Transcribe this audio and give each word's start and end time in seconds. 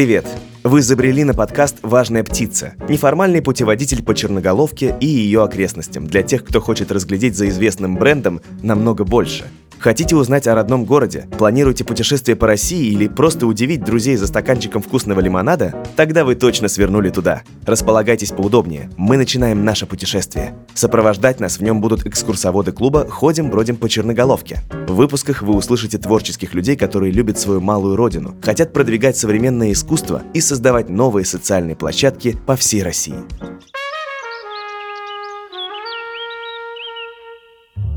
Привет! 0.00 0.26
Вы 0.64 0.80
забрели 0.80 1.24
на 1.24 1.34
подкаст 1.34 1.76
«Важная 1.82 2.24
птица»– 2.24 2.72
неформальный 2.88 3.42
путеводитель 3.42 4.02
по 4.02 4.14
Черноголовке 4.14 4.96
и 4.98 5.04
ее 5.04 5.42
окрестностям 5.42 6.06
для 6.06 6.22
тех, 6.22 6.42
кто 6.42 6.58
хочет 6.62 6.90
разглядеть 6.90 7.36
за 7.36 7.50
известным 7.50 7.96
брендом 7.96 8.40
намного 8.62 9.04
больше– 9.04 9.44
Хотите 9.80 10.14
узнать 10.14 10.46
о 10.46 10.54
родном 10.54 10.84
городе? 10.84 11.26
Планируете 11.38 11.84
путешествие 11.84 12.36
по 12.36 12.46
России 12.46 12.92
или 12.92 13.08
просто 13.08 13.46
удивить 13.46 13.82
друзей 13.82 14.16
за 14.16 14.26
стаканчиком 14.26 14.82
вкусного 14.82 15.20
лимонада? 15.20 15.74
Тогда 15.96 16.26
вы 16.26 16.34
точно 16.34 16.68
свернули 16.68 17.08
туда. 17.08 17.42
Располагайтесь 17.64 18.30
поудобнее. 18.30 18.90
Мы 18.98 19.16
начинаем 19.16 19.64
наше 19.64 19.86
путешествие. 19.86 20.54
Сопровождать 20.74 21.40
нас 21.40 21.56
в 21.56 21.62
нем 21.62 21.80
будут 21.80 22.06
экскурсоводы 22.06 22.72
клуба 22.72 23.08
«Ходим-бродим 23.08 23.76
по 23.76 23.88
Черноголовке». 23.88 24.58
В 24.86 24.96
выпусках 24.96 25.40
вы 25.40 25.54
услышите 25.54 25.96
творческих 25.96 26.52
людей, 26.52 26.76
которые 26.76 27.10
любят 27.10 27.38
свою 27.38 27.62
малую 27.62 27.96
родину, 27.96 28.36
хотят 28.42 28.74
продвигать 28.74 29.16
современное 29.16 29.72
искусство 29.72 30.22
и 30.34 30.42
создавать 30.42 30.90
новые 30.90 31.24
социальные 31.24 31.76
площадки 31.76 32.36
по 32.46 32.54
всей 32.54 32.82
России. 32.82 33.14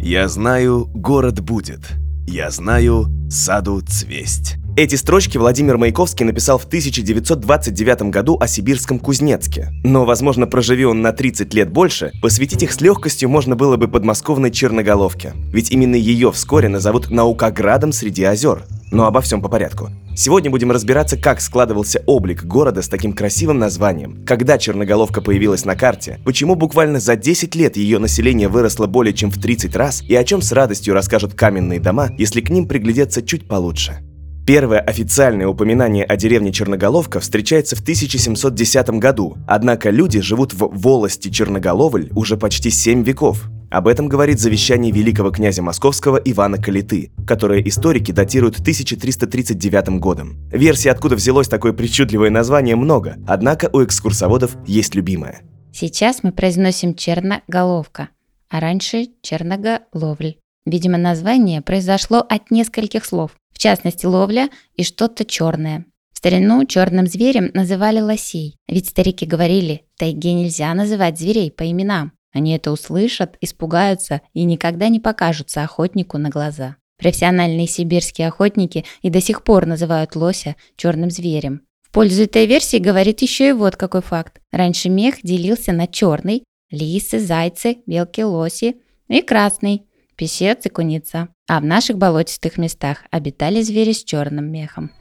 Я 0.06 0.28
знаю, 0.28 0.90
город 0.94 1.40
будет. 1.40 1.94
Я 2.28 2.50
знаю, 2.50 3.06
саду 3.30 3.80
цвесть. 3.80 4.58
Эти 4.76 4.95
строчки 4.95 5.38
Владимир 5.38 5.77
Маяковский 5.77 6.26
написал 6.26 6.58
в 6.58 6.66
1929 6.66 8.09
году 8.09 8.39
о 8.39 8.48
сибирском 8.48 8.98
Кузнецке. 8.98 9.72
Но, 9.84 10.03
возможно, 10.03 10.48
проживи 10.48 10.84
он 10.86 11.03
на 11.03 11.11
30 11.11 11.53
лет 11.53 11.72
больше, 11.72 12.11
посвятить 12.23 12.64
их 12.64 12.73
с 12.73 12.81
легкостью 12.81 13.30
можно 13.30 13.56
было 13.56 13.78
бы 13.78 13.88
подмосковной 13.88 14.50
Черноголовке. 14.50 15.33
Ведь 15.52 15.70
именно 15.70 15.94
ее 15.94 16.31
вскоре 16.31 16.70
назовут 16.70 17.11
Наукоградом 17.11 17.92
среди 17.92 18.23
озер. 18.23 18.66
Но 18.89 19.06
обо 19.06 19.22
всем 19.22 19.44
по 19.44 19.48
порядку. 19.48 19.92
Сегодня 20.16 20.50
будем 20.50 20.72
разбираться, 20.72 21.17
как 21.17 21.39
складывался 21.39 22.02
облик 22.08 22.44
города 22.44 22.81
с 22.81 22.88
таким 22.88 23.14
красивым 23.14 23.59
названием, 23.59 24.26
когда 24.26 24.58
Черноголовка 24.58 25.22
появилась 25.22 25.66
на 25.66 25.76
карте, 25.76 26.20
почему 26.26 26.55
буквально 26.55 27.00
за 27.00 27.16
10 27.16 27.53
лет 27.53 27.78
ее 27.78 28.00
население 28.00 28.48
выросло 28.48 28.88
более 28.88 29.14
чем 29.14 29.30
в 29.30 29.39
30 29.39 29.76
раз 29.76 30.02
и 30.02 30.16
о 30.16 30.23
чем 30.23 30.42
с 30.42 30.52
радостью 30.52 30.95
расскажут 30.95 31.36
каменные 31.36 31.80
дома, 31.80 32.09
если 32.17 32.42
к 32.42 32.50
ним 32.50 32.67
приглядеться 32.67 33.22
чуть 33.22 33.48
получше. 33.48 34.00
Первое 34.45 34.80
официальное 34.80 35.47
упоминание 35.47 36.03
о 36.03 36.17
деревне 36.17 36.52
Черноголовка 36.52 37.22
встречается 37.22 37.77
в 37.77 37.80
1710 37.80 38.89
году, 38.99 39.38
однако 39.47 39.89
люди 39.89 40.19
живут 40.19 40.53
в 40.53 40.69
волости 40.73 41.30
Черноголовль 41.30 42.09
уже 42.13 42.36
почти 42.36 42.69
7 42.69 43.03
веков. 43.03 43.45
Об 43.71 43.88
этом 43.88 44.09
говорит 44.09 44.41
завещание 44.41 44.91
великого 44.91 45.31
князя 45.31 45.61
московского 45.61 46.17
Ивана 46.17 46.58
Калиты, 46.58 47.14
которое 47.25 47.61
историки 47.61 48.11
датируют 48.11 48.59
1339 48.59 49.99
годом. 50.02 50.38
Версий, 50.52 50.89
откуда 50.89 51.16
взялось 51.16 51.47
такое 51.47 51.71
причудливое 51.71 52.30
название, 52.30 52.75
много, 52.75 53.16
однако 53.25 53.69
у 53.71 53.81
экскурсоводов 53.81 54.58
есть 54.67 54.94
любимая. 54.94 55.41
Сейчас 55.71 56.21
мы 56.21 56.33
произносим 56.33 56.95
черноголовка, 56.95 58.09
а 58.49 58.59
раньше 58.59 59.08
черноголовль. 59.21 60.36
Видимо, 60.66 60.97
название 60.97 61.61
произошло 61.61 62.25
от 62.28 62.52
нескольких 62.52 63.06
слов, 63.06 63.31
в 63.52 63.59
частности 63.59 64.06
ловля 64.06 64.50
и 64.75 64.83
что-то 64.83 65.25
черное. 65.25 65.86
В 66.14 66.17
старину 66.20 66.66
черным 66.66 67.05
зверем 67.08 67.52
называли 67.53 68.00
лосей, 68.00 68.55
ведь 68.67 68.88
старики 68.89 69.25
говорили, 69.25 69.86
тайге 69.97 70.33
нельзя 70.33 70.73
называть 70.73 71.20
зверей 71.20 71.52
по 71.52 71.70
именам. 71.70 72.14
Они 72.32 72.55
это 72.55 72.71
услышат, 72.71 73.38
испугаются 73.42 74.21
и 74.33 74.43
никогда 74.43 74.88
не 74.88 74.99
покажутся 74.99 75.64
охотнику 75.64 76.17
на 76.17 76.30
глаза. 76.30 76.77
Профессиональные 76.98 77.67
сибирские 77.67 78.30
охотники 78.30 78.86
и 79.02 79.09
до 79.09 79.20
сих 79.20 79.43
пор 79.43 79.65
называют 79.65 80.15
лося 80.15 80.55
черным 80.77 81.09
зверем. 81.09 81.61
В 81.82 81.92
пользу 81.92 82.23
этой 82.23 82.45
версии 82.45 82.77
говорит 82.77 83.21
еще 83.21 83.49
и 83.49 83.54
вот 83.54 83.76
какой 83.76 84.02
факт. 84.02 84.42
Раньше 84.52 84.89
мех 84.89 85.15
делился 85.21 85.73
на 85.73 85.86
черный, 85.86 86.43
лисы, 86.71 87.20
зайцы, 87.20 87.80
белки, 87.86 88.23
лоси 88.23 88.77
и 89.09 89.21
красный, 89.21 89.83
песец 90.16 90.66
и 90.66 90.70
куница. 90.70 91.30
А 91.48 91.60
в 91.60 91.66
наших 91.66 91.98
болотистых 91.98 92.58
местах 92.58 93.00
обитали 93.12 93.62
звери 93.62 93.92
с 93.92 94.04
черным 94.04 94.52
мехом. 94.52 94.92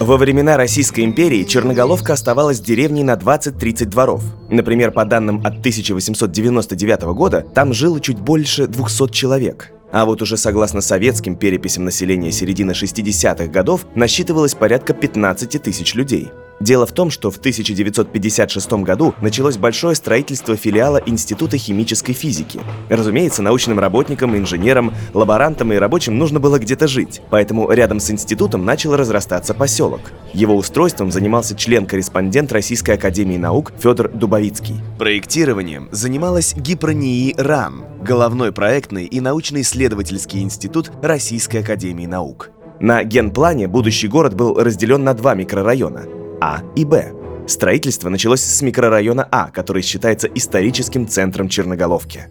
Во 0.00 0.16
времена 0.16 0.56
Российской 0.56 1.04
империи 1.04 1.44
Черноголовка 1.44 2.12
оставалась 2.12 2.60
деревней 2.60 3.04
на 3.04 3.14
20-30 3.14 3.86
дворов. 3.86 4.22
Например, 4.50 4.90
по 4.90 5.04
данным 5.04 5.38
от 5.38 5.58
1899 5.58 7.02
года, 7.14 7.46
там 7.54 7.72
жило 7.72 8.00
чуть 8.00 8.18
больше 8.18 8.66
200 8.66 9.10
человек. 9.12 9.72
А 9.92 10.06
вот 10.06 10.22
уже 10.22 10.36
согласно 10.36 10.80
советским 10.80 11.36
переписям 11.36 11.84
населения 11.84 12.32
середины 12.32 12.72
60-х 12.72 13.46
годов 13.46 13.86
насчитывалось 13.94 14.54
порядка 14.54 14.94
15 14.94 15.62
тысяч 15.62 15.94
людей. 15.94 16.30
Дело 16.60 16.86
в 16.86 16.92
том, 16.92 17.10
что 17.10 17.30
в 17.30 17.38
1956 17.38 18.72
году 18.84 19.14
началось 19.20 19.56
большое 19.56 19.96
строительство 19.96 20.56
филиала 20.56 21.02
Института 21.04 21.58
химической 21.58 22.12
физики. 22.12 22.60
Разумеется, 22.88 23.42
научным 23.42 23.78
работникам, 23.80 24.36
инженерам, 24.36 24.94
лаборантам 25.12 25.72
и 25.72 25.76
рабочим 25.76 26.16
нужно 26.18 26.38
было 26.38 26.58
где-то 26.58 26.86
жить, 26.86 27.20
поэтому 27.30 27.70
рядом 27.70 27.98
с 27.98 28.10
институтом 28.10 28.64
начал 28.64 28.96
разрастаться 28.96 29.54
поселок. 29.54 30.12
Его 30.32 30.56
устройством 30.56 31.10
занимался 31.10 31.56
член-корреспондент 31.56 32.52
Российской 32.52 32.92
академии 32.92 33.36
наук 33.36 33.72
Федор 33.78 34.08
Дубовицкий. 34.08 34.76
Проектированием 34.98 35.88
занималась 35.90 36.54
ГИПРОНИИ 36.54 37.34
РАН, 37.38 37.84
головной 38.02 38.52
проектный 38.52 39.04
и 39.04 39.20
научно-исследовательский 39.20 40.40
институт 40.40 40.92
Российской 41.02 41.58
академии 41.58 42.06
наук. 42.06 42.50
На 42.80 43.04
генплане 43.04 43.68
будущий 43.68 44.08
город 44.08 44.34
был 44.34 44.54
разделен 44.54 45.04
на 45.04 45.14
два 45.14 45.34
микрорайона 45.34 46.21
а 46.42 46.60
и 46.74 46.84
Б. 46.84 47.14
Строительство 47.46 48.08
началось 48.08 48.40
с 48.40 48.62
микрорайона 48.62 49.22
А, 49.30 49.48
который 49.52 49.82
считается 49.82 50.26
историческим 50.26 51.06
центром 51.06 51.48
Черноголовки. 51.48 52.28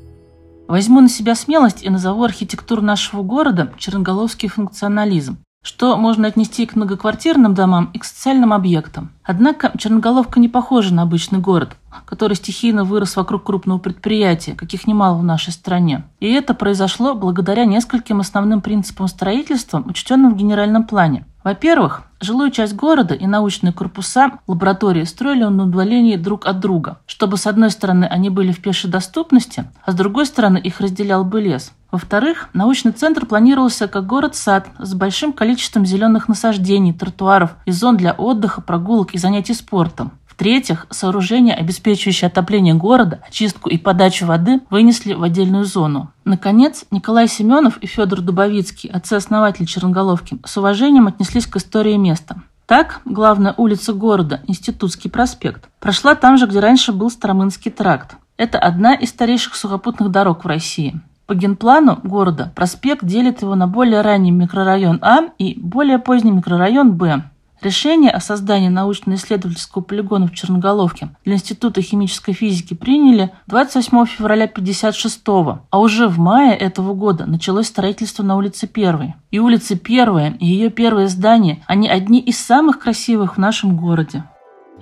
Возьму 0.68 1.00
на 1.00 1.08
себя 1.08 1.34
смелость 1.34 1.82
и 1.82 1.90
назову 1.90 2.26
архитектуру 2.26 2.82
нашего 2.82 3.24
города 3.24 3.72
черноголовский 3.78 4.50
функционализм, 4.50 5.38
что 5.64 5.96
можно 5.96 6.28
отнести 6.28 6.66
к 6.66 6.76
многоквартирным 6.76 7.54
домам 7.54 7.90
и 7.94 8.00
к 8.00 8.04
социальным 8.04 8.52
объектам. 8.52 9.14
Однако 9.24 9.72
Черноголовка 9.78 10.42
не 10.42 10.50
похожа 10.50 10.94
на 10.94 11.04
обычный 11.04 11.40
город, 11.40 11.78
который 12.06 12.36
стихийно 12.36 12.84
вырос 12.84 13.16
вокруг 13.16 13.46
крупного 13.46 13.80
предприятия, 13.80 14.56
каких 14.56 14.88
немало 14.88 15.20
в 15.20 15.24
нашей 15.24 15.54
стране. 15.54 16.04
И 16.20 16.30
это 16.30 16.54
произошло 16.54 17.16
благодаря 17.16 17.64
нескольким 17.64 18.20
основным 18.20 18.60
принципам 18.60 19.08
строительства, 19.08 19.82
учтенным 19.86 20.34
в 20.34 20.38
генеральном 20.38 20.84
плане. 20.86 21.26
Во-первых, 21.46 22.04
жилую 22.22 22.52
часть 22.52 22.76
города 22.76 23.14
и 23.14 23.28
научные 23.28 23.74
корпуса 23.74 24.40
лаборатории 24.48 25.04
строили 25.04 25.44
на 25.44 25.64
удалении 25.64 26.16
друг 26.16 26.46
от 26.46 26.59
друга, 26.59 27.00
чтобы 27.06 27.38
с 27.38 27.48
одной 27.48 27.72
стороны 27.72 28.06
они 28.06 28.30
были 28.30 28.52
в 28.52 28.62
пешей 28.62 28.90
доступности, 28.90 29.66
а 29.84 29.92
с 29.92 29.96
другой 29.96 30.26
стороны 30.26 30.58
их 30.58 30.80
разделял 30.80 31.26
бы 31.26 31.42
лес. 31.42 31.74
Во-вторых, 31.92 32.48
научный 32.54 32.94
центр 32.94 33.26
планировался 33.26 33.90
как 33.90 34.08
город-сад 34.08 34.70
с 34.80 34.94
большим 34.94 35.34
количеством 35.34 35.86
зеленых 35.86 36.30
насаждений, 36.30 36.94
тротуаров 36.94 37.52
и 37.66 37.72
зон 37.72 37.98
для 37.98 38.14
отдыха, 38.14 38.62
прогулок 38.62 39.14
и 39.14 39.18
занятий 39.18 39.53
спортом. 39.53 40.14
В-третьих, 40.41 40.88
сооружения, 40.90 41.53
обеспечивающие 41.53 42.28
отопление 42.28 42.74
города, 42.74 43.19
очистку 43.28 43.69
и 43.69 43.78
подачу 43.78 44.25
воды, 44.25 44.59
вынесли 44.72 45.13
в 45.13 45.22
отдельную 45.22 45.66
зону. 45.66 46.12
Наконец, 46.25 46.84
Николай 46.90 47.28
Семенов 47.28 47.78
и 47.78 47.85
Федор 47.85 48.22
Дубовицкий, 48.22 48.90
отцы-основатели 48.90 49.66
Черноголовки, 49.66 50.40
с 50.43 50.58
уважением 50.58 51.05
отнеслись 51.05 51.46
к 51.46 51.58
истории 51.58 51.96
места. 51.96 52.41
Так, 52.66 53.02
главная 53.05 53.53
улица 53.55 53.93
города, 53.93 54.41
Институтский 54.47 55.11
проспект, 55.11 55.70
прошла 55.79 56.16
там 56.16 56.40
же, 56.40 56.47
где 56.47 56.59
раньше 56.59 56.91
был 56.91 57.11
Старомынский 57.11 57.70
тракт. 57.70 58.16
Это 58.35 58.58
одна 58.58 58.96
из 58.96 59.09
старейших 59.09 59.53
сухопутных 59.53 60.09
дорог 60.09 60.44
в 60.44 60.47
России. 60.47 60.99
По 61.28 61.35
генплану 61.35 61.99
города 62.02 62.52
проспект 62.55 63.05
делит 63.05 63.44
его 63.44 63.53
на 63.53 63.67
более 63.67 64.02
ранний 64.02 64.32
микрорайон 64.32 64.97
А 65.03 65.20
и 65.37 65.53
более 65.58 65.99
поздний 65.99 66.32
микрорайон 66.32 66.94
Б. 66.94 67.26
Решение 67.61 68.09
о 68.09 68.19
создании 68.19 68.69
научно-исследовательского 68.69 69.84
полигона 69.84 70.28
в 70.28 70.34
Черноголовке 70.34 71.09
для 71.23 71.35
Института 71.35 71.84
химической 71.84 72.34
физики 72.34 72.73
приняли 72.73 73.31
28 73.46 74.05
февраля 74.08 74.46
1956 74.46 75.22
а 75.69 75.79
уже 75.79 76.08
в 76.08 76.17
мае 76.17 76.55
этого 76.55 76.96
года 76.96 77.28
началось 77.28 77.67
строительство 77.67 78.23
на 78.23 78.35
улице 78.35 78.66
Первой. 78.66 79.13
И 79.29 79.37
улица 79.37 79.78
Первая, 79.78 80.35
и 80.40 80.46
ее 80.47 80.72
первое 80.72 81.08
здание, 81.08 81.63
они 81.67 81.87
одни 81.87 82.19
из 82.19 82.40
самых 82.40 82.79
красивых 82.79 83.35
в 83.35 83.40
нашем 83.40 83.78
городе. 83.78 84.23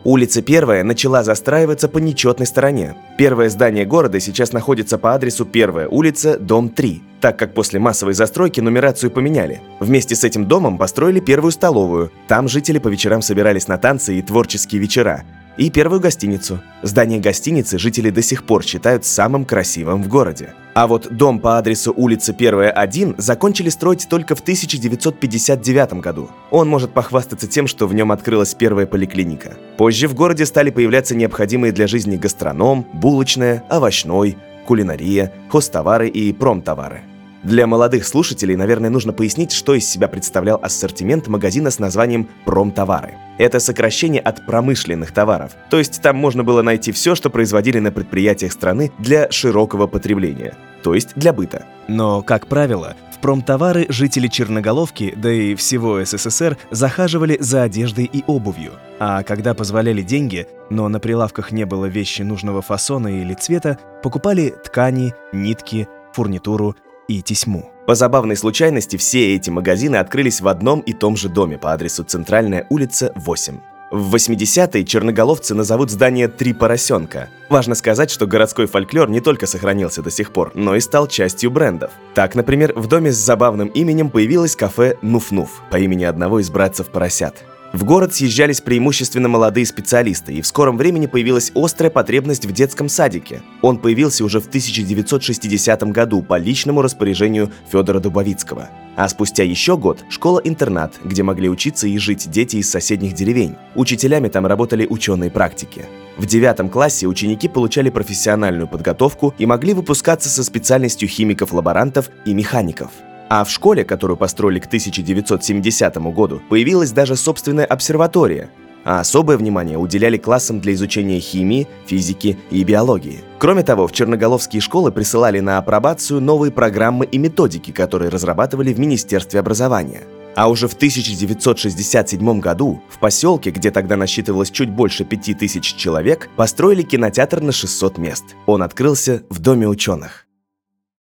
Улица 0.06 0.42
Первая 0.42 0.84
начала 0.84 1.24
застраиваться 1.24 1.90
по 1.90 1.98
нечетной 1.98 2.48
стороне. 2.48 2.96
Первое 3.18 3.50
здание 3.50 3.86
города 3.86 4.20
сейчас 4.22 4.54
находится 4.54 4.98
по 4.98 5.14
адресу 5.14 5.46
Первая 5.46 5.90
улица, 5.90 6.40
дом 6.40 6.70
3, 6.70 7.04
так 7.20 7.38
как 7.38 7.54
после 7.54 7.80
массовой 7.80 8.14
застройки 8.14 8.62
нумерацию 8.62 9.12
поменяли. 9.12 9.62
Вместе 9.82 10.16
с 10.16 10.24
этим 10.24 10.46
домом 10.48 10.78
построили 10.78 11.20
первую 11.20 11.52
столовую. 11.52 12.12
Там 12.30 12.48
жители 12.48 12.80
по 12.80 12.88
вечерам 12.88 13.22
собирались 13.22 13.68
на 13.68 13.78
танцы 13.78 14.18
и 14.18 14.22
творческие 14.22 14.82
вечера. 14.82 15.26
И 15.60 15.70
первую 15.70 16.00
гостиницу. 16.00 16.62
Здание 16.84 17.20
гостиницы 17.20 17.78
жители 17.78 18.10
до 18.10 18.22
сих 18.22 18.46
пор 18.46 18.64
считают 18.64 19.06
самым 19.06 19.44
красивым 19.44 20.02
в 20.02 20.08
городе. 20.08 20.54
А 20.74 20.88
вот 20.88 21.10
дом 21.12 21.40
по 21.40 21.58
адресу 21.58 21.94
улица 21.96 22.34
1, 22.34 23.16
закончили 23.18 23.68
строить 23.68 24.08
только 24.10 24.36
в 24.36 24.40
1959 24.40 25.94
году. 25.96 26.30
Он 26.50 26.70
может 26.70 26.94
похвастаться 26.94 27.46
тем, 27.48 27.68
что 27.68 27.88
в 27.88 27.94
нем 27.94 28.14
открылась 28.14 28.54
первая 28.54 28.86
поликлиника. 28.86 29.58
Позже 29.78 30.08
в 30.08 30.16
городе 30.16 30.46
стали 30.46 30.70
появляться 30.70 31.14
необходимые 31.14 31.74
для 31.74 31.88
жизни 31.88 32.16
гастроном, 32.16 32.88
булочная, 32.94 33.66
овощной, 33.70 34.38
кулинария, 34.66 35.34
хозтовары 35.50 36.08
и 36.08 36.32
промтовары. 36.32 37.02
Для 37.44 37.68
молодых 37.68 38.06
слушателей, 38.08 38.56
наверное, 38.56 38.90
нужно 38.90 39.12
пояснить, 39.12 39.52
что 39.52 39.74
из 39.74 39.86
себя 39.90 40.08
представлял 40.08 40.58
ассортимент 40.62 41.28
магазина 41.28 41.70
с 41.70 41.80
названием 41.80 42.30
«Промтовары». 42.46 43.16
Это 43.40 43.62
сокращение 43.62 44.22
от 44.22 44.46
промышленных 44.46 45.14
товаров, 45.14 45.54
то 45.70 45.80
есть 45.80 46.02
там 46.02 46.18
можно 46.18 46.44
было 46.44 46.62
найти 46.62 46.92
все, 46.92 47.16
что 47.16 47.30
производили 47.30 47.80
на 47.80 47.90
предприятиях 47.90 48.52
страны 48.52 48.92
для 49.00 49.32
широкого 49.32 49.88
потребления, 49.88 50.56
то 50.84 50.94
есть 50.94 51.14
для 51.16 51.32
быта. 51.32 51.64
Но, 51.88 52.22
как 52.22 52.48
правило, 52.48 52.98
в 53.16 53.22
промтовары 53.22 53.86
жители 53.88 54.28
Черноголовки, 54.28 55.14
да 55.16 55.32
и 55.32 55.56
всего 55.56 56.04
СССР, 56.04 56.58
захаживали 56.70 57.38
за 57.40 57.64
одеждой 57.64 58.10
и 58.12 58.26
обувью. 58.28 58.74
А 59.00 59.24
когда 59.24 59.54
позволяли 59.54 60.02
деньги, 60.02 60.46
но 60.70 60.90
на 60.90 61.00
прилавках 61.00 61.54
не 61.54 61.66
было 61.66 61.86
вещи 61.86 62.24
нужного 62.24 62.62
фасона 62.62 63.22
или 63.22 63.34
цвета, 63.36 63.80
покупали 64.04 64.54
ткани, 64.66 65.14
нитки, 65.32 65.88
фурнитуру 66.12 66.76
и 67.08 67.22
тесьму. 67.22 67.72
По 67.90 67.96
забавной 67.96 68.38
случайности 68.38 68.98
все 68.98 69.34
эти 69.34 69.50
магазины 69.50 69.96
открылись 69.96 70.42
в 70.42 70.48
одном 70.48 70.82
и 70.82 70.94
том 70.94 71.18
же 71.18 71.28
доме 71.28 71.58
по 71.58 71.74
адресу 71.74 72.04
Центральная 72.04 72.68
улица, 72.70 73.12
8. 73.16 73.58
В 73.90 74.14
80-е 74.16 74.86
черноголовцы 74.86 75.56
назовут 75.56 75.90
здание 75.90 76.28
«Три 76.28 76.54
поросенка». 76.54 77.30
Важно 77.50 77.74
сказать, 77.74 78.12
что 78.12 78.28
городской 78.28 78.68
фольклор 78.68 79.10
не 79.10 79.22
только 79.22 79.48
сохранился 79.48 80.04
до 80.04 80.12
сих 80.12 80.32
пор, 80.32 80.52
но 80.54 80.76
и 80.76 80.80
стал 80.82 81.08
частью 81.08 81.50
брендов. 81.50 81.90
Так, 82.14 82.36
например, 82.36 82.74
в 82.76 82.86
доме 82.86 83.12
с 83.12 83.18
забавным 83.18 83.70
именем 83.70 84.12
появилось 84.12 84.56
кафе 84.56 84.96
«Нуф-Нуф» 85.02 85.50
по 85.72 85.78
имени 85.78 86.04
одного 86.04 86.42
из 86.42 86.52
братцев 86.52 86.90
поросят. 86.90 87.44
В 87.72 87.84
город 87.84 88.16
съезжались 88.16 88.62
преимущественно 88.62 89.30
молодые 89.30 89.66
специалисты, 89.66 90.34
и 90.34 90.42
в 90.42 90.48
скором 90.48 90.76
времени 90.76 91.06
появилась 91.06 91.52
острая 91.54 91.92
потребность 91.92 92.48
в 92.48 92.52
детском 92.52 92.90
садике. 92.90 93.44
Он 93.62 93.78
появился 93.78 94.26
уже 94.26 94.40
в 94.40 94.48
1960 94.48 95.84
году 95.92 96.24
по 96.24 96.38
личному 96.40 96.82
распоряжению 96.82 97.52
Федора 97.72 98.00
Дубовицкого. 98.00 98.70
А 98.96 99.08
спустя 99.08 99.44
еще 99.44 99.78
год– 99.78 100.04
школа-интернат, 100.10 100.96
где 101.04 101.22
могли 101.22 101.48
учиться 101.48 101.88
и 101.88 101.98
жить 102.00 102.32
дети 102.32 102.58
из 102.58 102.70
соседних 102.70 103.14
деревень. 103.14 103.56
Учителями 103.76 104.30
там 104.30 104.48
работали 104.48 104.88
ученые 104.90 105.30
практики. 105.30 105.86
В 106.18 106.26
девятом 106.26 106.70
классе 106.70 107.06
ученики 107.06 107.48
получали 107.48 107.92
профессиональную 107.92 108.68
подготовку 108.68 109.36
и 109.38 109.46
могли 109.46 109.76
выпускаться 109.76 110.28
со 110.28 110.44
специальностью 110.44 111.08
химиков-лаборантов 111.08 112.10
и 112.26 112.34
механиков– 112.34 112.90
а 113.30 113.44
в 113.44 113.52
школе, 113.52 113.86
которую 113.86 114.18
построили 114.18 114.60
к 114.60 114.66
1970 114.66 115.98
году, 116.14 116.42
появилась 116.50 116.92
даже 116.92 117.16
собственная 117.16 117.66
обсерватория, 117.66 118.50
а 118.84 119.02
особое 119.02 119.38
внимание 119.38 119.78
уделяли 119.78 120.18
классам 120.18 120.60
для 120.60 120.74
изучения 120.74 121.20
химии, 121.20 121.68
физики 121.86 122.38
и 122.50 122.64
биологии. 122.64 123.20
Кроме 123.38 123.64
того, 123.64 123.88
в 123.88 123.92
черноголовские 123.92 124.62
школы 124.62 124.92
присылали 124.92 125.40
на 125.40 125.58
апробацию 125.58 126.22
новые 126.22 126.52
программы 126.52 127.06
и 127.06 127.18
методики, 127.18 127.72
которые 127.72 128.10
разрабатывали 128.10 128.74
в 128.74 128.80
Министерстве 128.80 129.40
образования. 129.40 130.04
А 130.36 130.50
уже 130.50 130.68
в 130.68 130.74
1967 130.74 132.40
году 132.40 132.82
в 132.90 133.00
поселке, 133.00 133.52
где 133.52 133.72
тогда 133.72 133.98
насчитывалось 133.98 134.52
чуть 134.52 134.70
больше 134.70 135.04
5000 135.04 135.76
человек, 135.76 136.30
построили 136.36 136.82
кинотеатр 136.82 137.42
на 137.42 137.52
600 137.52 137.98
мест. 137.98 138.24
Он 138.46 138.64
открылся 138.64 139.24
в 139.30 139.40
Доме 139.40 139.68
ученых. 139.68 140.29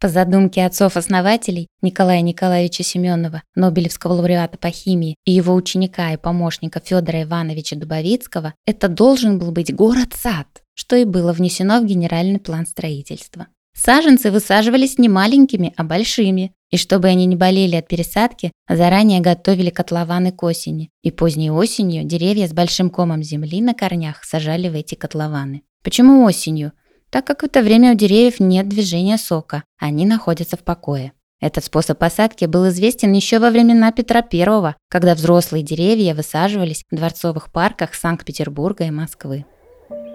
По 0.04 0.10
задумке 0.10 0.66
отцов-основателей 0.66 1.70
Николая 1.82 2.20
Николаевича 2.20 2.84
Семенова, 2.84 3.42
Нобелевского 3.56 4.12
лауреата 4.16 4.58
по 4.58 4.70
химии, 4.70 5.16
и 5.24 5.32
его 5.32 5.54
ученика 5.56 6.12
и 6.12 6.18
помощника 6.18 6.82
Федора 6.84 7.24
Ивановича 7.24 7.78
Дубовицкого, 7.78 8.54
это 8.66 8.90
должен 8.90 9.40
был 9.40 9.54
быть 9.54 9.74
город-сад, 9.74 10.48
что 10.74 10.98
и 10.98 11.06
было 11.06 11.32
внесено 11.32 11.80
в 11.80 11.86
генеральный 11.86 12.42
план 12.42 12.68
строительства. 12.68 13.48
Саженцы 13.74 14.30
высаживались 14.30 14.98
не 14.98 15.08
маленькими, 15.08 15.74
а 15.78 15.86
большими, 15.86 16.52
и 16.70 16.76
чтобы 16.76 17.08
они 17.08 17.26
не 17.26 17.38
болели 17.38 17.78
от 17.78 17.88
пересадки, 17.88 18.52
заранее 18.68 19.22
готовили 19.22 19.70
котлованы 19.70 20.34
к 20.34 20.44
осени, 20.44 20.90
и 21.02 21.12
поздней 21.12 21.50
осенью 21.50 22.04
деревья 22.04 22.50
с 22.50 22.52
большим 22.52 22.90
комом 22.90 23.24
земли 23.24 23.62
на 23.62 23.74
корнях 23.74 24.26
сажали 24.26 24.68
в 24.68 24.76
эти 24.76 24.96
котлованы. 24.96 25.62
Почему 25.82 26.26
осенью? 26.26 26.74
Так 27.14 27.28
как 27.28 27.44
в 27.44 27.46
это 27.46 27.62
время 27.62 27.92
у 27.92 27.96
деревьев 27.96 28.40
нет 28.40 28.68
движения 28.68 29.20
сока, 29.20 29.64
они 29.78 30.04
находятся 30.04 30.58
в 30.58 30.62
покое. 30.62 31.14
Этот 31.40 31.64
способ 31.64 32.00
посадки 32.00 32.46
был 32.46 32.68
известен 32.70 33.14
еще 33.14 33.38
во 33.38 33.52
времена 33.52 33.92
Петра 33.92 34.24
I, 34.34 34.74
когда 34.90 35.14
взрослые 35.14 35.64
деревья 35.64 36.16
высаживались 36.16 36.84
в 36.90 36.96
дворцовых 36.96 37.52
парках 37.52 37.94
Санкт-Петербурга 37.94 38.86
и 38.86 38.90
Москвы. 38.92 39.46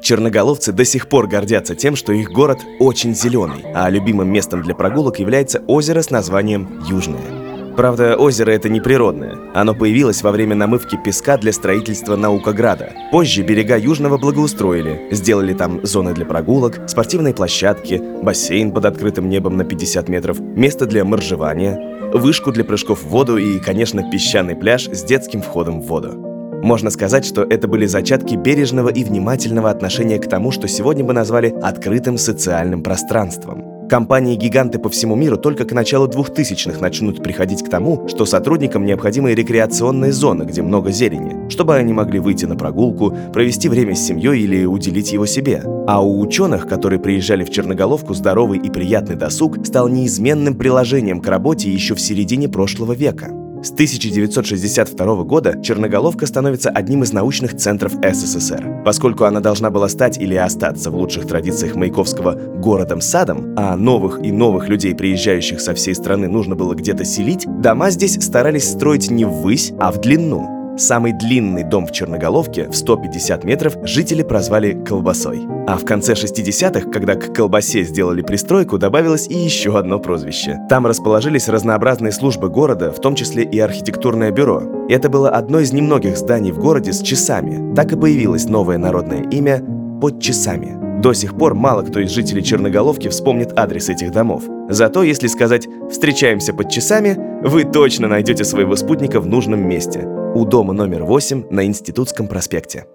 Черноголовцы 0.02 0.72
до 0.72 0.84
сих 0.84 1.08
пор 1.08 1.28
гордятся 1.28 1.76
тем, 1.76 1.94
что 1.94 2.12
их 2.12 2.32
город 2.32 2.58
очень 2.80 3.14
зеленый, 3.14 3.64
а 3.74 3.88
любимым 3.90 4.32
местом 4.32 4.64
для 4.64 4.74
прогулок 4.74 5.20
является 5.20 5.60
озеро 5.68 6.02
с 6.02 6.10
названием 6.10 6.82
Южное. 6.88 7.47
Правда, 7.78 8.16
озеро 8.16 8.50
это 8.50 8.68
не 8.68 8.80
природное. 8.80 9.38
Оно 9.54 9.72
появилось 9.72 10.24
во 10.24 10.32
время 10.32 10.56
намывки 10.56 10.96
песка 10.96 11.36
для 11.36 11.52
строительства 11.52 12.16
Наукограда. 12.16 12.90
Позже 13.12 13.42
берега 13.42 13.78
Южного 13.78 14.18
благоустроили, 14.18 15.06
сделали 15.12 15.54
там 15.54 15.86
зоны 15.86 16.12
для 16.12 16.26
прогулок, 16.26 16.80
спортивные 16.88 17.34
площадки, 17.34 18.02
бассейн 18.20 18.72
под 18.72 18.84
открытым 18.84 19.28
небом 19.28 19.56
на 19.56 19.64
50 19.64 20.08
метров, 20.08 20.40
место 20.40 20.86
для 20.86 21.04
моржевания, 21.04 22.10
вышку 22.12 22.50
для 22.50 22.64
прыжков 22.64 23.04
в 23.04 23.10
воду 23.10 23.36
и, 23.36 23.60
конечно, 23.60 24.10
песчаный 24.10 24.56
пляж 24.56 24.88
с 24.88 25.04
детским 25.04 25.40
входом 25.40 25.80
в 25.80 25.86
воду. 25.86 26.14
Можно 26.60 26.90
сказать, 26.90 27.24
что 27.24 27.44
это 27.44 27.68
были 27.68 27.86
зачатки 27.86 28.34
бережного 28.34 28.88
и 28.88 29.04
внимательного 29.04 29.70
отношения 29.70 30.18
к 30.18 30.28
тому, 30.28 30.50
что 30.50 30.66
сегодня 30.66 31.04
бы 31.04 31.12
назвали 31.12 31.54
открытым 31.62 32.18
социальным 32.18 32.82
пространством. 32.82 33.67
Компании-гиганты 33.88 34.78
по 34.78 34.90
всему 34.90 35.16
миру 35.16 35.38
только 35.38 35.64
к 35.64 35.72
началу 35.72 36.06
2000-х 36.08 36.78
начнут 36.80 37.22
приходить 37.22 37.62
к 37.62 37.70
тому, 37.70 38.06
что 38.06 38.26
сотрудникам 38.26 38.84
необходимы 38.84 39.34
рекреационные 39.34 40.12
зоны, 40.12 40.42
где 40.42 40.60
много 40.60 40.90
зелени, 40.90 41.48
чтобы 41.48 41.74
они 41.74 41.94
могли 41.94 42.18
выйти 42.18 42.44
на 42.44 42.54
прогулку, 42.54 43.16
провести 43.32 43.70
время 43.70 43.94
с 43.94 44.06
семьей 44.06 44.42
или 44.42 44.66
уделить 44.66 45.12
его 45.12 45.24
себе. 45.24 45.62
А 45.86 46.02
у 46.04 46.20
ученых, 46.20 46.68
которые 46.68 47.00
приезжали 47.00 47.44
в 47.44 47.50
Черноголовку, 47.50 48.12
здоровый 48.12 48.58
и 48.58 48.68
приятный 48.70 49.16
досуг 49.16 49.66
стал 49.66 49.88
неизменным 49.88 50.54
приложением 50.54 51.22
к 51.22 51.28
работе 51.28 51.70
еще 51.70 51.94
в 51.94 52.00
середине 52.00 52.48
прошлого 52.48 52.92
века. 52.92 53.30
С 53.60 53.72
1962 53.72 55.24
года 55.24 55.60
Черноголовка 55.60 56.26
становится 56.26 56.70
одним 56.70 57.02
из 57.02 57.12
научных 57.12 57.56
центров 57.56 57.92
СССР. 58.02 58.82
Поскольку 58.84 59.24
она 59.24 59.40
должна 59.40 59.70
была 59.70 59.88
стать 59.88 60.16
или 60.18 60.36
остаться 60.36 60.90
в 60.90 60.94
лучших 60.94 61.26
традициях 61.26 61.74
Маяковского 61.74 62.34
городом-садом, 62.34 63.54
а 63.56 63.76
новых 63.76 64.24
и 64.24 64.30
новых 64.30 64.68
людей, 64.68 64.94
приезжающих 64.94 65.60
со 65.60 65.74
всей 65.74 65.94
страны, 65.94 66.28
нужно 66.28 66.54
было 66.54 66.74
где-то 66.74 67.04
селить, 67.04 67.46
дома 67.46 67.90
здесь 67.90 68.22
старались 68.22 68.70
строить 68.70 69.10
не 69.10 69.24
ввысь, 69.24 69.72
а 69.80 69.90
в 69.90 70.00
длину– 70.00 70.54
Самый 70.78 71.12
длинный 71.12 71.64
дом 71.64 71.86
в 71.86 71.90
Черноголовке 71.90 72.68
в 72.68 72.76
150 72.76 73.42
метров 73.42 73.74
жители 73.82 74.22
прозвали 74.22 74.80
«колбасой». 74.84 75.44
А 75.66 75.76
в 75.76 75.84
конце 75.84 76.12
60-х, 76.12 76.88
когда 76.90 77.16
к 77.16 77.34
колбасе 77.34 77.82
сделали 77.82 78.22
пристройку, 78.22 78.78
добавилось 78.78 79.26
и 79.26 79.34
еще 79.36 79.76
одно 79.76 79.98
прозвище. 79.98 80.56
Там 80.70 80.86
расположились 80.86 81.48
разнообразные 81.48 82.12
службы 82.12 82.48
города, 82.48 82.92
в 82.92 83.00
том 83.00 83.16
числе 83.16 83.42
и 83.42 83.58
архитектурное 83.58 84.30
бюро. 84.30 84.62
Это 84.88 85.08
было 85.08 85.30
одно 85.30 85.58
из 85.58 85.72
немногих 85.72 86.16
зданий 86.16 86.52
в 86.52 86.60
городе 86.60 86.92
с 86.92 87.02
часами. 87.02 87.74
Так 87.74 87.92
и 87.92 87.96
появилось 87.96 88.44
новое 88.44 88.78
народное 88.78 89.24
имя 89.30 89.60
«Под 90.00 90.22
часами». 90.22 90.78
До 91.02 91.12
сих 91.12 91.36
пор 91.36 91.54
мало 91.54 91.82
кто 91.82 91.98
из 91.98 92.10
жителей 92.10 92.44
Черноголовки 92.44 93.08
вспомнит 93.08 93.52
адрес 93.58 93.88
этих 93.88 94.12
домов. 94.12 94.44
Зато 94.68 95.02
если 95.02 95.26
сказать 95.26 95.66
«встречаемся 95.90 96.54
под 96.54 96.70
часами», 96.70 97.18
вы 97.42 97.64
точно 97.64 98.06
найдете 98.06 98.44
своего 98.44 98.76
спутника 98.76 99.20
в 99.20 99.26
нужном 99.26 99.68
месте 99.68 100.08
у 100.38 100.44
дома 100.44 100.72
номер 100.72 101.02
8 101.02 101.48
на 101.50 101.66
Институтском 101.66 102.28
проспекте. 102.28 102.86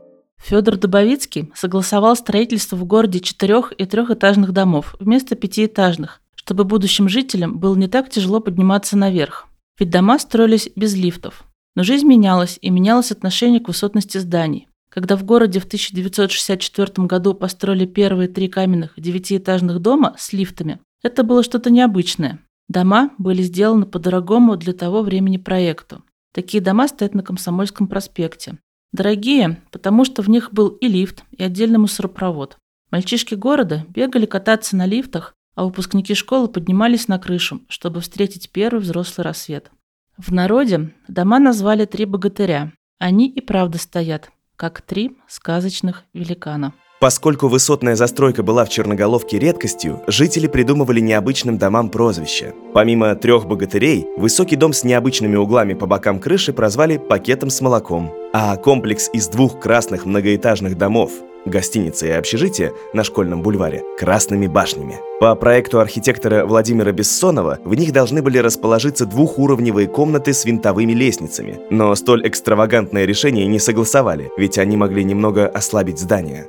Федор 0.41 0.77
Добовицкий 0.77 1.51
согласовал 1.53 2.15
строительство 2.15 2.77
в 2.77 2.85
городе 2.85 3.19
четырех 3.19 3.73
и 3.77 3.85
трехэтажных 3.85 4.53
домов 4.53 4.95
вместо 4.99 5.35
пятиэтажных, 5.35 6.21
чтобы 6.35 6.63
будущим 6.63 7.09
жителям 7.09 7.59
было 7.59 7.75
не 7.75 7.89
так 7.89 8.09
тяжело 8.09 8.39
подниматься 8.39 8.97
наверх. 8.97 9.47
Ведь 9.77 9.89
дома 9.89 10.19
строились 10.19 10.69
без 10.77 10.95
лифтов. 10.95 11.43
Но 11.75 11.83
жизнь 11.83 12.07
менялась, 12.07 12.59
и 12.61 12.69
менялось 12.69 13.11
отношение 13.11 13.59
к 13.59 13.67
высотности 13.67 14.19
зданий. 14.19 14.69
Когда 14.89 15.17
в 15.17 15.25
городе 15.25 15.59
в 15.59 15.65
1964 15.65 17.07
году 17.07 17.33
построили 17.33 17.85
первые 17.85 18.29
три 18.29 18.47
каменных 18.47 18.93
девятиэтажных 18.95 19.79
дома 19.79 20.15
с 20.17 20.31
лифтами, 20.31 20.79
это 21.01 21.23
было 21.23 21.43
что-то 21.43 21.69
необычное. 21.71 22.39
Дома 22.69 23.11
были 23.17 23.41
сделаны 23.41 23.85
по 23.85 23.99
дорогому 23.99 24.55
для 24.55 24.71
того 24.71 25.01
времени 25.01 25.35
проекту. 25.35 26.03
Такие 26.33 26.61
дома 26.61 26.87
стоят 26.87 27.13
на 27.13 27.23
Комсомольском 27.23 27.87
проспекте. 27.87 28.57
Дорогие, 28.91 29.61
потому 29.71 30.03
что 30.03 30.21
в 30.21 30.29
них 30.29 30.51
был 30.51 30.69
и 30.69 30.87
лифт, 30.87 31.23
и 31.31 31.43
отдельный 31.43 31.79
мусоропровод. 31.79 32.57
Мальчишки 32.91 33.35
города 33.35 33.85
бегали 33.89 34.25
кататься 34.25 34.75
на 34.75 34.85
лифтах, 34.85 35.33
а 35.55 35.63
выпускники 35.63 36.13
школы 36.15 36.47
поднимались 36.47 37.07
на 37.07 37.19
крышу, 37.19 37.61
чтобы 37.69 38.01
встретить 38.01 38.51
первый 38.51 38.79
взрослый 38.79 39.23
рассвет. 39.23 39.71
В 40.17 40.31
народе 40.31 40.93
дома 41.07 41.39
назвали 41.39 41.85
«Три 41.85 42.05
богатыря». 42.05 42.73
Они 42.99 43.29
и 43.29 43.41
правда 43.41 43.77
стоят, 43.77 44.31
как 44.55 44.81
три 44.81 45.17
сказочных 45.27 46.03
великана. 46.13 46.73
Поскольку 47.03 47.49
высотная 47.49 47.97
застройка 47.97 48.43
была 48.43 48.63
в 48.63 48.69
Черноголовке 48.69 49.37
редкостью, 49.37 49.99
жители 50.07 50.47
придумывали 50.47 51.01
необычным 51.01 51.57
домам 51.57 51.89
прозвища. 51.89 52.53
Помимо 52.73 53.13
трех 53.15 53.45
богатырей, 53.45 54.07
высокий 54.15 54.55
дом 54.55 54.71
с 54.71 54.85
необычными 54.85 55.35
углами 55.35 55.73
по 55.73 55.85
бокам 55.85 56.21
крыши 56.21 56.53
прозвали 56.53 56.95
«пакетом 56.95 57.49
с 57.49 57.59
молоком», 57.59 58.13
а 58.31 58.55
комплекс 58.55 59.09
из 59.11 59.27
двух 59.27 59.59
красных 59.59 60.05
многоэтажных 60.05 60.77
домов 60.77 61.11
гостиница 61.45 62.07
и 62.07 62.11
общежитие 62.11 62.71
на 62.93 63.03
школьном 63.03 63.41
бульваре 63.41 63.83
красными 63.99 64.47
башнями. 64.47 64.95
По 65.19 65.35
проекту 65.35 65.81
архитектора 65.81 66.45
Владимира 66.45 66.93
Бессонова 66.93 67.59
в 67.65 67.75
них 67.75 67.91
должны 67.91 68.21
были 68.21 68.37
расположиться 68.37 69.05
двухуровневые 69.05 69.89
комнаты 69.89 70.31
с 70.31 70.45
винтовыми 70.45 70.93
лестницами. 70.93 71.59
Но 71.69 71.93
столь 71.95 72.25
экстравагантное 72.29 73.03
решение 73.03 73.45
не 73.45 73.59
согласовали, 73.59 74.31
ведь 74.37 74.57
они 74.57 74.77
могли 74.77 75.03
немного 75.03 75.47
ослабить 75.47 75.99
здание. 75.99 76.47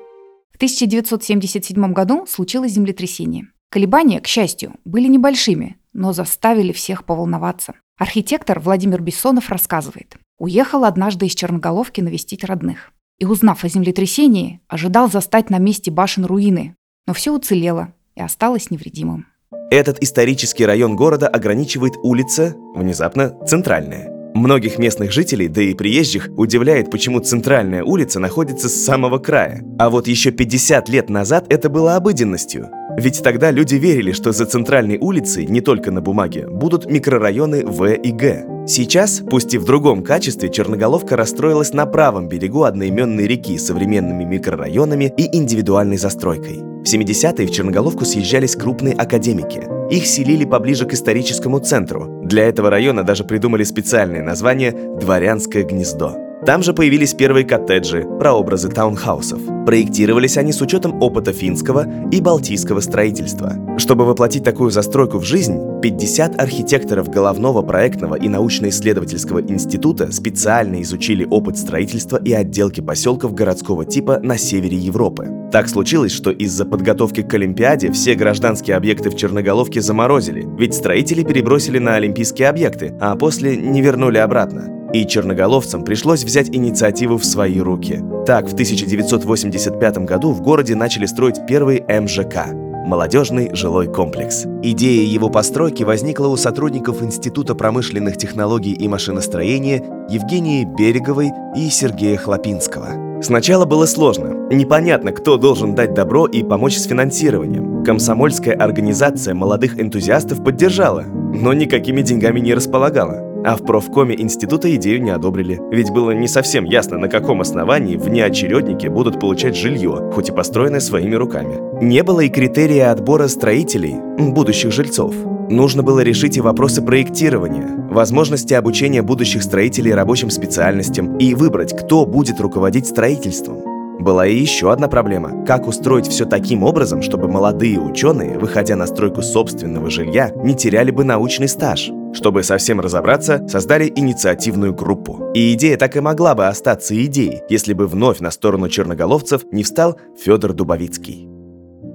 В 0.55 0.57
1977 0.57 1.93
году 1.93 2.27
случилось 2.29 2.71
землетрясение. 2.71 3.49
Колебания, 3.71 4.21
к 4.21 4.29
счастью, 4.29 4.75
были 4.85 5.09
небольшими, 5.09 5.77
но 5.93 6.13
заставили 6.13 6.71
всех 6.71 7.05
поволноваться. 7.05 7.75
Архитектор 7.99 8.61
Владимир 8.61 9.03
Бессонов 9.03 9.51
рассказывает. 9.51 10.17
Уехал 10.39 10.85
однажды 10.85 11.27
из 11.27 11.35
Черноголовки 11.35 12.01
навестить 12.01 12.45
родных. 12.45 12.93
И, 13.19 13.27
узнав 13.27 13.65
о 13.65 13.69
землетрясении, 13.69 14.61
ожидал 14.69 15.11
застать 15.11 15.51
на 15.51 15.59
месте 15.59 15.91
башен 15.91 16.25
руины. 16.25 16.77
Но 17.09 17.15
все 17.15 17.33
уцелело 17.33 17.93
и 18.15 18.23
осталось 18.23 18.71
невредимым. 18.71 19.27
Этот 19.73 20.01
исторический 20.05 20.67
район 20.67 20.95
города 20.95 21.27
ограничивает 21.27 21.95
улица, 22.05 22.55
внезапно, 22.77 23.37
центральная. 23.45 24.14
Многих 24.35 24.79
местных 24.79 25.13
жителей, 25.13 25.47
да 25.47 25.63
и 25.63 25.75
приезжих, 25.75 26.29
удивляет, 26.37 26.91
почему 26.91 27.21
центральная 27.21 27.85
улица 27.85 28.19
находится 28.19 28.69
с 28.69 28.85
самого 28.85 29.19
края. 29.19 29.65
А 29.79 29.91
вот 29.91 30.09
еще 30.09 30.33
50 30.33 30.89
лет 30.89 31.09
назад 31.09 31.47
это 31.51 31.69
было 31.69 31.95
обыденностью. 31.95 32.69
Ведь 32.99 33.23
тогда 33.23 33.53
люди 33.53 33.77
верили, 33.77 34.11
что 34.11 34.33
за 34.33 34.47
центральной 34.47 34.99
улицей, 34.99 35.47
не 35.47 35.61
только 35.61 35.93
на 35.93 36.01
бумаге, 36.01 36.49
будут 36.49 36.87
микрорайоны 36.87 37.65
В 37.65 37.93
и 37.93 38.11
Г. 38.11 38.45
Сейчас, 38.67 39.23
пусть 39.31 39.55
и 39.55 39.59
в 39.59 39.65
другом 39.65 40.03
качестве, 40.03 40.49
Черноголовка 40.49 41.17
расстроилась 41.17 41.73
на 41.73 41.87
правом 41.87 42.29
берегу 42.29 42.65
одноименной 42.65 43.29
реки 43.29 43.57
с 43.57 43.67
современными 43.67 44.25
микрорайонами 44.25 45.13
и 45.17 45.37
индивидуальной 45.37 45.97
застройкой. 45.97 46.59
В 46.85 46.87
70-е 46.87 47.47
в 47.47 47.51
Черноголовку 47.51 48.05
съезжались 48.05 48.57
крупные 48.57 48.95
академики. 48.95 49.63
Их 49.91 50.07
селили 50.07 50.45
поближе 50.45 50.87
к 50.87 50.93
историческому 50.93 51.59
центру. 51.61 52.14
Для 52.25 52.45
этого 52.45 52.71
района 52.71 53.05
даже 53.05 53.23
придумали 53.23 53.65
специальное 53.65 54.23
название 54.23 54.73
«Дворянское 54.73 55.63
гнездо». 55.63 56.17
Там 56.47 56.63
же 56.63 56.73
появились 56.73 57.13
первые 57.13 57.45
коттеджи, 57.45 58.03
прообразы 58.19 58.71
таунхаусов. 58.71 59.41
Проектировались 59.67 60.37
они 60.37 60.53
с 60.53 60.61
учетом 60.61 61.03
опыта 61.03 61.33
финского 61.33 61.87
и 62.11 62.21
балтийского 62.21 62.81
строительства. 62.81 63.55
Чтобы 63.79 64.05
воплотить 64.05 64.45
такую 64.45 64.71
застройку 64.71 65.19
в 65.19 65.25
жизнь, 65.25 65.59
50 65.83 66.41
архитекторов 66.41 67.09
головного 67.09 67.63
проектного 67.63 68.15
и 68.15 68.29
научно-исследовательского 68.29 69.41
института 69.41 70.13
специально 70.13 70.83
изучили 70.83 71.27
опыт 71.29 71.57
строительства 71.57 72.21
и 72.23 72.33
отделки 72.33 72.81
поселков 72.81 73.35
городского 73.35 73.85
типа 73.85 74.21
на 74.23 74.37
севере 74.37 74.77
Европы. 74.77 75.31
Так 75.51 75.69
случилось, 75.69 76.13
что 76.13 76.31
из-за 76.31 76.67
подготовки 76.67 77.23
к 77.23 77.33
Олимпиаде 77.33 77.91
все 77.91 78.15
гражданские 78.15 78.77
объекты 78.77 79.09
в 79.09 79.17
Черноголовке 79.17 79.81
заморозили, 79.81 80.47
ведь 80.59 80.75
строители 80.75 81.23
перебросили 81.23 81.79
на 81.79 81.95
олимпийские 81.95 82.49
объекты, 82.49 82.95
а 83.01 83.17
после 83.17 83.57
не 83.57 83.81
вернули 83.81 84.19
обратно 84.19 84.75
и 84.95 85.05
черноголовцам 85.07 85.85
пришлось 85.85 86.23
взять 86.23 86.55
инициативу 86.55 87.19
в 87.19 87.25
свои 87.25 87.59
руки. 87.59 88.01
Так, 88.27 88.49
в 88.49 88.55
1985 88.55 89.99
году 89.99 90.33
в 90.33 90.41
городе 90.41 90.75
начали 90.75 91.05
строить 91.05 91.45
первый 91.47 91.85
МЖК– 91.87 92.47
молодежный 92.87 93.55
жилой 93.55 93.87
комплекс. 93.87 94.47
Идея 94.63 95.07
его 95.07 95.29
постройки 95.29 95.83
возникла 95.83 96.29
у 96.29 96.37
сотрудников 96.39 97.03
Института 97.03 97.55
промышленных 97.55 98.17
технологий 98.17 98.73
и 98.73 98.89
машиностроения 98.89 99.83
Евгении 100.09 100.65
Береговой 100.65 101.33
и 101.55 101.69
Сергея 101.69 102.17
Хлопинского. 102.17 103.21
Сначала 103.23 103.67
было 103.67 103.85
сложно. 103.85 104.49
Непонятно, 104.51 105.13
кто 105.13 105.37
должен 105.37 105.75
дать 105.75 105.93
добро 105.93 106.27
и 106.27 106.43
помочь 106.43 106.79
с 106.79 106.87
финансированием. 106.87 107.85
Комсомольская 107.85 108.55
организация 108.55 109.35
молодых 109.35 109.79
энтузиастов 109.79 110.43
поддержала, 110.43 111.05
но 111.05 111.53
никакими 111.53 112.01
деньгами 112.01 112.41
не 112.41 112.55
располагала. 112.55 113.34
А 113.45 113.57
в 113.57 113.63
профкоме 113.63 114.19
института 114.19 114.75
идею 114.77 115.03
не 115.03 115.11
одобрили, 115.11 115.61
ведь 115.71 115.91
было 115.91 116.13
не 116.13 116.29
совсем 116.29 116.65
ясно, 116.65 116.97
на 116.97 117.09
каком 117.09 117.43
основании 117.43 117.97
внеочередники 117.97 118.87
будут 118.87 119.21
получать 119.21 119.55
жилье, 119.55 120.11
хоть 120.15 120.31
и 120.31 120.33
построенное 120.33 120.81
своими 120.81 121.15
руками. 121.15 121.59
Не 121.85 122.03
было 122.03 122.21
и 122.21 122.31
критерия 122.31 122.91
отбора 122.91 123.29
строителей, 123.29 123.97
будущих 124.19 124.73
жильцов. 124.73 125.15
Нужно 125.51 125.83
было 125.83 126.01
решить 126.01 126.39
и 126.39 126.41
вопросы 126.41 126.81
проектирования, 126.81 127.87
возможности 127.91 128.55
обучения 128.55 129.03
будущих 129.03 129.43
строителей 129.43 129.93
рабочим 129.93 130.31
специальностям 130.31 131.19
и 131.19 131.35
выбрать, 131.35 131.77
кто 131.77 132.07
будет 132.07 132.41
руководить 132.41 132.87
строительством. 132.87 133.59
Была 134.01 134.27
и 134.27 134.35
еще 134.35 134.73
одна 134.73 134.89
проблема– 134.89 135.45
как 135.47 135.69
устроить 135.69 136.09
все 136.09 136.25
таким 136.25 136.63
образом, 136.63 137.03
чтобы 137.03 137.29
молодые 137.29 137.79
ученые, 137.79 138.39
выходя 138.39 138.75
на 138.75 138.87
стройку 138.87 139.21
собственного 139.21 139.91
жилья, 139.91 140.33
не 140.35 140.55
теряли 140.55 140.91
бы 140.91 141.05
научный 141.05 141.49
стаж– 141.49 141.91
чтобы 142.15 142.43
совсем 142.43 142.81
разобраться, 142.81 143.47
создали 143.49 143.93
инициативную 143.95 144.75
группу. 144.75 145.31
И 145.35 145.53
идея 145.55 145.77
так 145.77 145.97
и 145.97 146.01
могла 146.01 146.35
бы 146.35 146.47
остаться 146.47 146.95
идеей, 147.05 147.43
если 147.49 147.73
бы 147.73 147.87
вновь 147.87 148.21
на 148.21 148.31
сторону 148.31 148.69
черноголовцев 148.69 149.43
не 149.53 149.63
встал 149.63 149.99
Федор 150.19 150.53
Дубовицкий. 150.53 151.29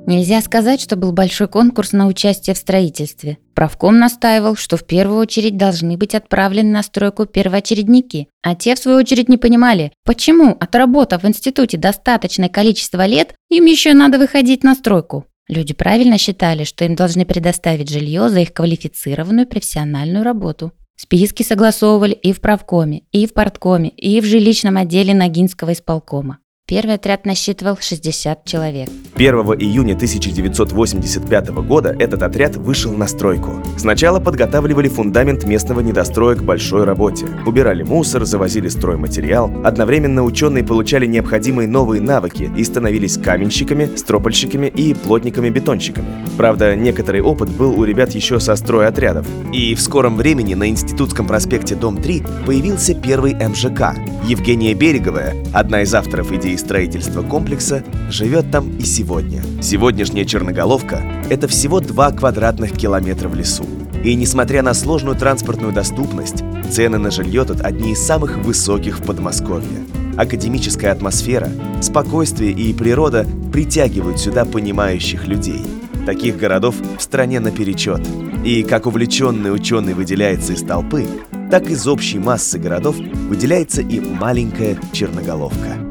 Нельзя 0.10 0.42
сказать, 0.42 0.82
что 0.82 0.96
был 0.96 1.12
большой 1.12 1.48
конкурс 1.48 1.92
на 1.92 2.08
участие 2.08 2.56
в 2.56 2.58
строительстве. 2.58 3.38
Правком 3.54 4.00
настаивал, 4.00 4.56
что 4.56 4.76
в 4.76 4.84
первую 4.84 5.20
очередь 5.20 5.56
должны 5.56 5.98
быть 5.98 6.16
отправлены 6.16 6.72
на 6.72 6.82
стройку 6.82 7.28
первоочередники, 7.28 8.28
а 8.42 8.56
те, 8.56 8.74
в 8.74 8.80
свою 8.80 8.98
очередь, 8.98 9.30
не 9.30 9.38
понимали, 9.38 9.92
почему, 10.06 10.58
отработав 10.60 11.22
в 11.22 11.28
институте 11.28 11.78
достаточное 11.78 12.50
количество 12.50 13.06
лет, 13.06 13.36
им 13.52 13.66
еще 13.66 13.94
надо 13.94 14.18
выходить 14.18 14.64
на 14.64 14.74
стройку. 14.74 15.26
Люди 15.50 15.74
правильно 15.74 16.20
считали, 16.20 16.64
что 16.64 16.86
им 16.86 16.96
должны 16.96 17.26
предоставить 17.26 17.90
жилье 17.90 18.30
за 18.30 18.42
их 18.42 18.54
квалифицированную 18.54 19.48
профессиональную 19.48 20.24
работу. 20.24 20.74
Списки 20.96 21.42
согласовывали 21.42 22.14
и 22.14 22.34
в 22.34 22.40
правкоме, 22.40 23.02
и 23.12 23.26
в 23.26 23.34
порткоме, 23.34 23.90
и 23.90 24.22
в 24.22 24.26
жилищном 24.26 24.78
отделе 24.78 25.16
Ногинского 25.16 25.74
исполкома. 25.74 26.38
Первый 26.70 26.96
отряд 26.96 27.26
насчитывал 27.26 27.80
60 27.82 28.46
человек. 28.46 28.90
1 29.16 29.34
июня 29.60 29.96
1985 29.96 31.50
года 31.50 31.96
этот 31.98 32.22
отряд 32.22 32.58
вышел 32.58 32.94
на 32.94 33.08
стройку. 33.08 33.54
Сначала 33.76 34.20
подготавливали 34.20 34.88
фундамент 34.88 35.46
местного 35.46 35.80
недостроя 35.80 36.36
к 36.36 36.44
большой 36.44 36.84
работе. 36.84 37.26
Убирали 37.48 37.82
мусор, 37.82 38.24
завозили 38.24 38.68
стройматериал. 38.68 39.52
Одновременно 39.64 40.24
ученые 40.24 40.64
получали 40.64 41.08
необходимые 41.08 41.68
новые 41.68 42.04
навыки 42.04 42.52
и 42.56 42.64
становились 42.64 43.18
каменщиками, 43.18 43.90
стропольщиками 43.96 44.68
и 44.68 44.94
плотниками-бетонщиками. 44.94 46.06
Правда, 46.38 46.76
некоторый 46.76 47.22
опыт 47.22 47.50
был 47.50 47.80
у 47.80 47.84
ребят 47.84 48.12
еще 48.12 48.40
со 48.40 48.56
стройотрядов. 48.56 49.26
И 49.52 49.74
в 49.74 49.82
скором 49.82 50.18
времени 50.18 50.54
на 50.54 50.70
Институтском 50.70 51.26
проспекте, 51.26 51.74
дом 51.74 52.00
3, 52.00 52.24
появился 52.46 52.94
первый 52.94 53.34
МЖК. 53.34 53.96
Евгения 54.28 54.76
Береговая, 54.76 55.36
одна 55.52 55.82
из 55.82 55.96
авторов 55.96 56.32
идеи 56.32 56.59
строительства 56.60 57.22
комплекса, 57.22 57.84
живет 58.10 58.52
там 58.52 58.78
и 58.78 58.84
сегодня. 58.84 59.42
Сегодняшняя 59.62 60.26
Черноголовка– 60.26 61.04
это 61.30 61.48
всего 61.48 61.80
2 61.80 62.12
квадратных 62.12 62.74
километра 62.74 63.28
в 63.30 63.36
лесу. 63.36 63.66
И 64.04 64.16
несмотря 64.16 64.62
на 64.62 64.74
сложную 64.74 65.18
транспортную 65.18 65.74
доступность, 65.74 66.44
цены 66.72 66.98
на 66.98 67.12
жилье 67.12 67.44
тут 67.44 67.62
одни 67.62 67.94
из 67.94 68.00
самых 68.00 68.38
высоких 68.38 69.00
в 69.00 69.04
Подмосковье. 69.04 69.86
Академическая 70.16 70.92
атмосфера, 70.92 71.50
спокойствие 71.82 72.52
и 72.52 72.74
природа 72.74 73.26
притягивают 73.52 74.20
сюда 74.20 74.46
понимающих 74.46 75.28
людей. 75.28 75.62
Таких 76.06 76.38
городов 76.38 76.76
в 76.98 77.02
стране 77.02 77.40
наперечет. 77.40 78.02
И 78.46 78.64
как 78.64 78.86
увлеченный 78.86 79.54
ученый 79.54 79.94
выделяется 79.94 80.54
из 80.54 80.64
толпы, 80.64 81.06
так 81.52 81.70
из 81.70 81.86
общей 81.88 82.20
массы 82.20 82.58
городов 82.58 82.96
выделяется 82.98 83.82
и 83.82 84.00
маленькая 84.00 84.78
Черноголовка. 84.94 85.89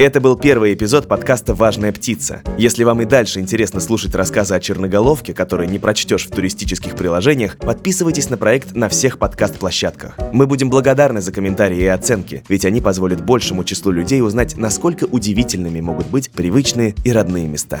Это 0.00 0.20
был 0.20 0.36
первый 0.36 0.74
эпизод 0.74 1.08
подкаста 1.08 1.56
«Важная 1.56 1.90
птица». 1.90 2.42
Если 2.56 2.84
вам 2.84 3.02
и 3.02 3.04
дальше 3.04 3.40
интересно 3.40 3.80
слушать 3.80 4.14
рассказы 4.14 4.54
о 4.54 4.60
черноголовке, 4.60 5.34
которые 5.34 5.68
не 5.68 5.80
прочтешь 5.80 6.24
в 6.26 6.30
туристических 6.30 6.94
приложениях, 6.94 7.56
подписывайтесь 7.56 8.30
на 8.30 8.36
проект 8.36 8.76
на 8.76 8.88
всех 8.88 9.18
подкаст-площадках. 9.18 10.16
Мы 10.32 10.46
будем 10.46 10.70
благодарны 10.70 11.20
за 11.20 11.32
комментарии 11.32 11.80
и 11.80 11.86
оценки, 11.86 12.44
ведь 12.48 12.64
они 12.64 12.80
позволят 12.80 13.24
большему 13.24 13.64
числу 13.64 13.90
людей 13.90 14.22
узнать, 14.22 14.56
насколько 14.56 15.02
удивительными 15.02 15.80
могут 15.80 16.06
быть 16.06 16.30
привычные 16.30 16.94
и 17.02 17.10
родные 17.10 17.48
места. 17.48 17.80